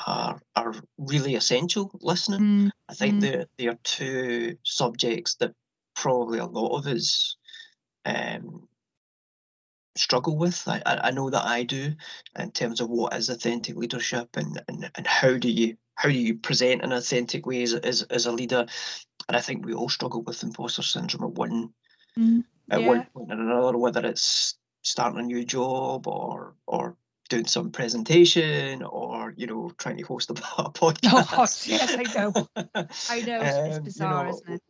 [0.06, 2.40] are are really essential listening.
[2.40, 3.22] Mm, I think mm.
[3.22, 5.54] they they are two subjects that
[5.96, 7.38] probably a lot of us
[8.06, 8.68] um,
[9.96, 10.68] struggle with.
[10.68, 11.94] I, I know that I do
[12.38, 16.16] in terms of what is authentic leadership and, and, and how do you how do
[16.16, 18.66] you present in an authentic way as, as, as a leader.
[19.28, 21.70] And I think we all struggle with imposter syndrome at one
[22.20, 22.88] mm, at yeah.
[22.88, 26.98] one point or another, whether it's starting a new job or or
[27.30, 31.28] doing some presentation or you know trying to host a, a podcast.
[31.34, 32.48] Oh, yes, I know.
[33.10, 33.42] I know.
[33.42, 34.62] It's Um, bizarre, you know, isn't it?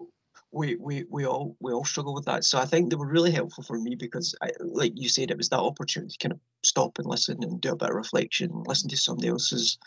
[0.52, 2.46] We, we we all we all struggle with that.
[2.46, 5.38] So I think they were really helpful for me because, I, like you said, it
[5.38, 8.52] was that opportunity to kind of stop and listen and do a bit of reflection,
[8.52, 9.78] and listen to somebody else's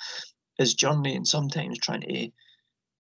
[0.59, 2.28] his journey, and sometimes trying to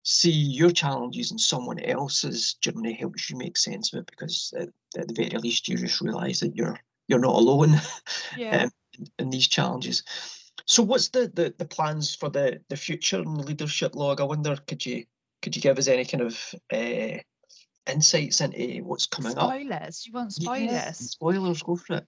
[0.03, 4.69] see your challenges in someone else's journey helps you make sense of it because at,
[4.97, 7.73] at the very least you just realise that you're you're not alone.
[8.37, 8.63] Yeah.
[8.63, 8.71] um,
[9.19, 10.03] in these challenges.
[10.65, 14.19] So what's the, the, the plans for the, the future in the leadership log?
[14.19, 15.05] I wonder could you
[15.41, 17.19] could you give us any kind of uh,
[17.89, 19.49] insights into what's coming up?
[19.49, 20.07] spoilers.
[20.07, 20.71] You want spoilers?
[20.71, 22.07] Yeah, spoilers, go for it.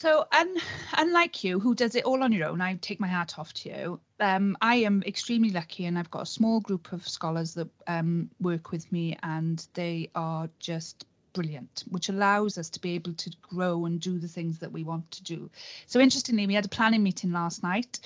[0.00, 0.58] So, and
[0.98, 3.68] unlike you, who does it all on your own, I take my hat off to
[3.68, 4.00] you.
[4.18, 8.28] Um, I am extremely lucky, and I've got a small group of scholars that um,
[8.40, 13.30] work with me, and they are just brilliant, which allows us to be able to
[13.42, 15.50] grow and do the things that we want to do.
[15.86, 18.00] So, interestingly, we had a planning meeting last night.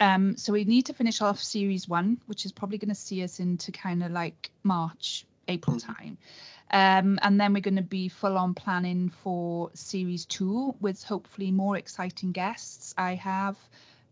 [0.00, 3.22] Um, so we need to finish off series one, which is probably going to see
[3.24, 5.96] us into kind of like March, April Mhm.
[5.96, 6.18] time.
[6.70, 11.50] Um, and then we're going to be full on planning for series two with hopefully
[11.50, 12.94] more exciting guests.
[12.96, 13.56] I have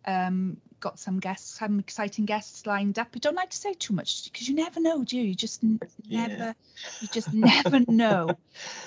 [0.07, 3.09] um, got some guests, some exciting guests lined up.
[3.15, 5.25] I don't like to say too much because you never know, do you?
[5.25, 6.37] You just n- Yeah.
[6.37, 6.55] never,
[7.01, 8.39] you just never know.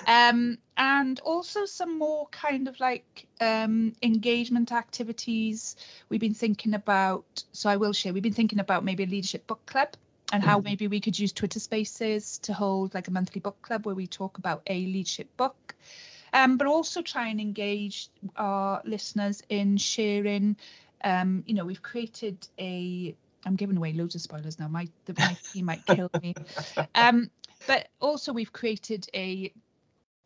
[0.05, 5.75] Um, and also some more kind of like um, engagement activities.
[6.09, 9.47] We've been thinking about, so I will share, we've been thinking about maybe a leadership
[9.47, 9.89] book club
[10.31, 10.63] and how Mhm.
[10.63, 14.07] maybe we could use Twitter spaces to hold like a monthly book club where we
[14.07, 15.75] talk about a leadership book.
[16.33, 20.57] Um, but also try and engage our listeners in sharing.
[21.03, 23.15] Um, you know, we've created a.
[23.45, 24.67] I'm giving away loads of spoilers now.
[24.67, 26.35] My the, my team might kill me.
[26.95, 27.29] Um,
[27.67, 29.53] but also we've created a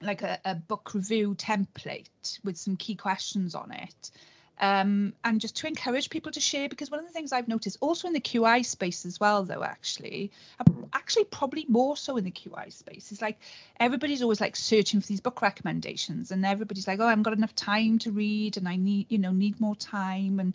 [0.01, 4.11] like a, a book review template with some key questions on it
[4.59, 7.77] um, and just to encourage people to share because one of the things i've noticed
[7.81, 12.23] also in the qi space as well though actually um, actually probably more so in
[12.23, 13.37] the qi space is like
[13.79, 17.33] everybody's always like searching for these book recommendations and everybody's like oh i haven't got
[17.33, 20.53] enough time to read and i need you know need more time and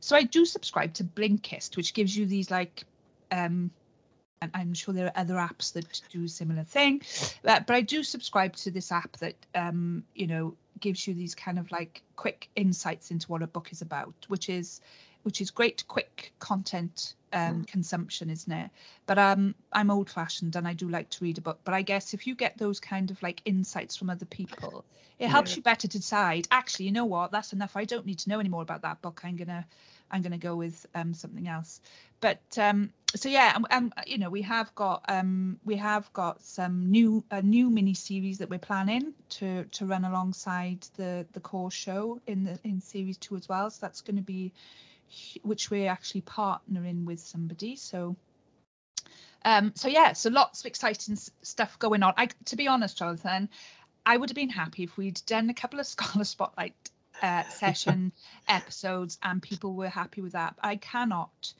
[0.00, 2.84] so i do subscribe to blinkist which gives you these like
[3.32, 3.70] um
[4.40, 7.02] and I'm sure there are other apps that do a similar thing,
[7.42, 11.34] but, but I do subscribe to this app that um, you know gives you these
[11.34, 14.80] kind of like quick insights into what a book is about, which is
[15.24, 18.70] which is great quick content um, consumption, isn't it?
[19.06, 21.60] But um, I'm old fashioned and I do like to read a book.
[21.64, 24.84] But I guess if you get those kind of like insights from other people,
[25.18, 25.56] it helps Yeah.
[25.56, 26.48] you better decide.
[26.50, 27.32] Actually, you know what?
[27.32, 27.76] That's enough.
[27.76, 29.20] I don't need to know any more about that book.
[29.24, 29.66] I'm gonna
[30.10, 31.80] I'm gonna go with um, something else.
[32.20, 36.42] But um, so yeah, um, um, you know, we have got um, we have got
[36.42, 41.40] some new a new mini series that we're planning to to run alongside the the
[41.40, 43.70] core show in the in series two as well.
[43.70, 44.52] So that's going to be
[45.42, 47.76] which we're actually partnering with somebody.
[47.76, 48.16] So
[49.44, 52.14] um, so yeah, so lots of exciting stuff going on.
[52.16, 53.48] I, to be honest, Jonathan,
[54.04, 56.74] I would have been happy if we'd done a couple of scholar spotlight
[57.22, 58.12] uh, session
[58.48, 60.54] episodes and people were happy with that.
[60.62, 61.52] I cannot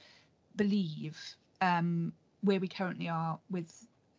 [0.56, 1.18] believe
[1.60, 3.72] um, where we currently are with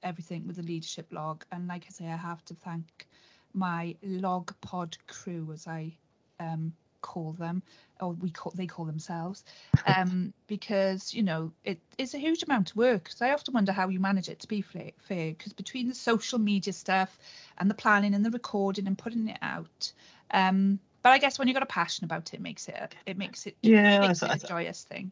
[0.04, 1.46] everything with the leadership log.
[1.52, 3.08] And like I say, I have to thank
[3.54, 5.94] my log pod crew, as I
[6.40, 7.64] um, call them,
[8.00, 9.44] or we call they call themselves,
[9.86, 13.10] um, because you know it is a huge amount of work.
[13.10, 14.40] So I often wonder how you manage it.
[14.40, 17.18] To be fair, because between the social media stuff
[17.58, 19.92] and the planning and the recording and putting it out.
[20.32, 23.18] Um, but I guess when you've got a passion about it, it makes it it
[23.18, 25.12] makes it Yeah, makes it a joyous thing.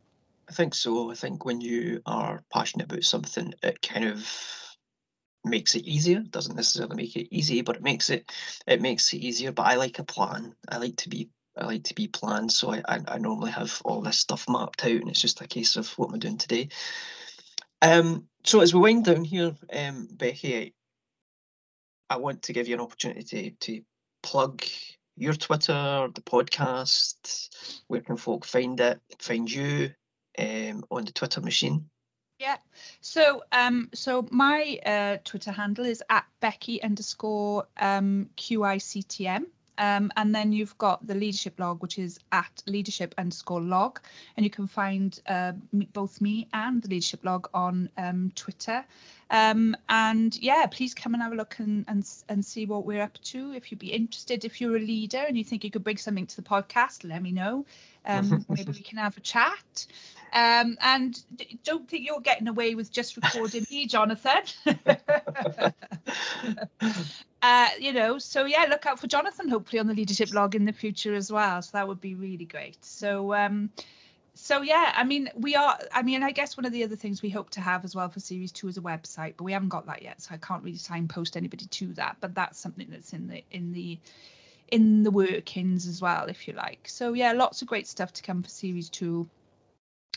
[0.50, 1.12] I think so.
[1.12, 4.30] I think when you are passionate about something, it kind of
[5.44, 6.20] makes it easier.
[6.22, 8.32] Doesn't necessarily make it easy, but it makes it
[8.66, 9.52] it makes it easier.
[9.52, 10.56] But I like a plan.
[10.70, 12.52] I like to be I like to be planned.
[12.52, 15.48] So I, I, I normally have all this stuff mapped out, and it's just a
[15.48, 16.70] case of what am I doing today.
[17.82, 18.28] Um.
[18.46, 22.82] So as we wind down here, um, Becky, I, I want to give you an
[22.82, 23.82] opportunity to, to
[24.24, 24.64] plug
[25.18, 27.50] your Twitter, the podcast.
[27.88, 29.02] Where can folk find it?
[29.20, 29.92] Find you
[30.38, 31.90] um, on the Twitter machine.
[32.40, 32.58] Yeah.
[33.02, 39.46] So um so my uh Twitter handle is at Becky underscore um QICTM.
[39.78, 44.00] Um, and then you've got the leadership log, which is at leadership underscore log.
[44.36, 45.54] And you can find uh,
[45.94, 48.86] both me and the leadership log on um, Twitter.
[49.30, 53.02] Um, and yeah, please come and have a look and, and and see what we're
[53.02, 53.52] up to.
[53.52, 56.28] If you'd be interested, if you're a leader and you think you could bring something
[56.28, 57.66] to the podcast, let me know.
[58.06, 59.86] Um, maybe we can have a chat.
[60.34, 61.20] Um, and
[61.64, 64.44] don't think you're getting away with just recording me, Jonathan.
[67.42, 70.66] uh, you know, so yeah, look out for Jonathan hopefully on the leadership log in
[70.66, 71.62] the future as well.
[71.62, 72.84] So that would be really great.
[72.84, 73.70] So um,
[74.38, 75.80] so yeah, I mean, we are.
[75.92, 78.08] I mean, I guess one of the other things we hope to have as well
[78.10, 80.64] for series two is a website, but we haven't got that yet, so I can't
[80.64, 82.18] really signpost anybody to that.
[82.20, 83.98] But that's something that's in the in the
[84.68, 86.88] in the workings as well, if you like.
[86.88, 89.28] So yeah, lots of great stuff to come for series two.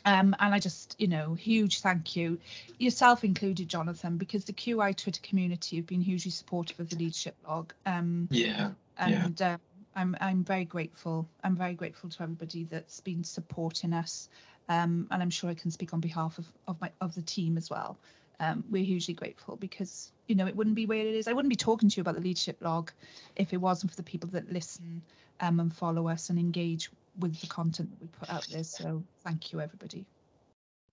[0.05, 2.39] Um, and I just, you know, huge thank you,
[2.79, 7.37] yourself included, Jonathan, because the QI Twitter community have been hugely supportive of the leadership
[7.47, 7.73] log.
[7.87, 8.71] Um, Yeah.
[8.99, 9.59] and uh,
[9.95, 11.29] I'm I'm very grateful.
[11.45, 14.29] I'm very grateful to everybody that's been supporting us,
[14.69, 17.57] um, and I'm sure I can speak on behalf of of my of the team
[17.57, 17.99] as well.
[18.41, 21.29] Um, we're hugely grateful because you know it wouldn't be where it is.
[21.29, 22.93] I wouldn't be talking to you about the leadership log
[23.37, 25.03] if it wasn't for the people that listen
[25.41, 26.91] um, and follow us and engage
[27.21, 28.65] with the content that we put out there.
[28.65, 30.07] So thank you, everybody.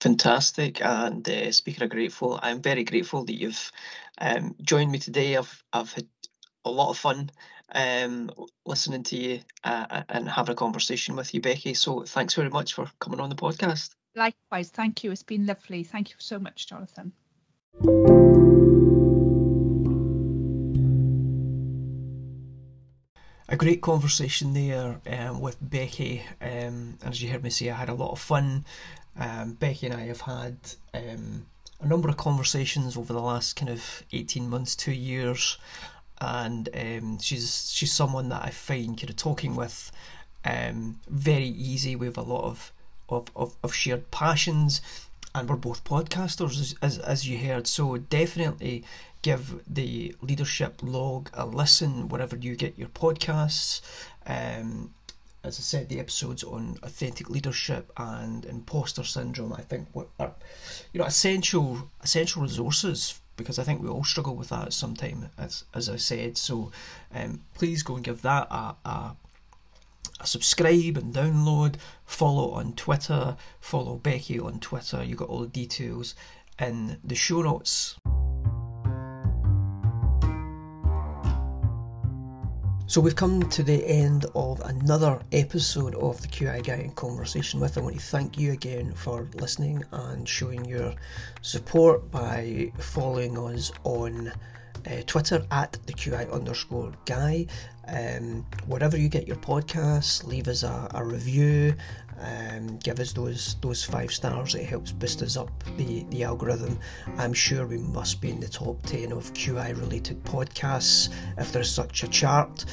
[0.01, 0.83] Fantastic.
[0.85, 3.71] And uh, speaking of grateful, I'm very grateful that you've
[4.19, 5.35] um, joined me today.
[5.35, 6.07] I've I've had
[6.65, 7.31] a lot of fun
[7.71, 8.29] um,
[8.65, 11.73] listening to you uh, and having a conversation with you, Becky.
[11.73, 13.91] So thanks very much for coming on the podcast.
[14.15, 15.11] Likewise, thank you.
[15.11, 15.83] It's been lovely.
[15.83, 17.13] Thank you so much, Jonathan.
[23.49, 26.23] A great conversation there um, with Becky.
[26.41, 28.65] Um, as you heard me say, I had a lot of fun.
[29.17, 30.57] Um, Becky and I have had
[30.93, 31.45] um,
[31.79, 35.57] a number of conversations over the last kind of eighteen months, two years,
[36.19, 39.91] and um, she's she's someone that I find kind of talking with
[40.45, 41.95] um, very easy.
[41.95, 42.71] We have a lot of
[43.09, 44.81] of, of, of shared passions,
[45.33, 47.65] and we're both podcasters, as, as as you heard.
[47.65, 48.83] So definitely
[49.21, 53.81] give the leadership log a listen wherever you get your podcasts.
[54.25, 54.93] Um,
[55.43, 59.87] as I said, the episodes on authentic leadership and imposter syndrome, I think,
[60.19, 60.33] are
[60.93, 64.95] you know essential essential resources because I think we all struggle with that at some
[64.95, 66.37] time, as as I said.
[66.37, 66.71] So,
[67.13, 69.15] um, please go and give that a, a
[70.19, 71.75] a subscribe and download.
[72.05, 73.37] Follow on Twitter.
[73.59, 75.03] Follow Becky on Twitter.
[75.03, 76.15] You got all the details
[76.59, 77.95] in the show notes.
[82.89, 87.59] So we've come to the end of another episode of the QI Guy in Conversation
[87.59, 87.77] with.
[87.77, 90.93] I want to thank you again for listening and showing your
[91.41, 97.47] support by following us on uh, Twitter at the QI underscore guy.
[97.89, 101.75] Um, wherever you get your podcasts, leave us a, a review.
[102.19, 104.55] Um, give us those those five stars.
[104.55, 106.79] It helps boost us up the, the algorithm.
[107.17, 111.69] I'm sure we must be in the top ten of QI related podcasts if there's
[111.69, 112.65] such a chart.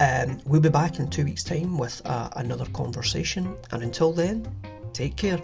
[0.00, 3.56] Um, we'll be back in two weeks' time with uh, another conversation.
[3.72, 4.46] And until then,
[4.92, 5.40] take care.